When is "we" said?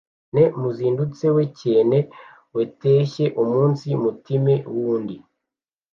1.35-1.43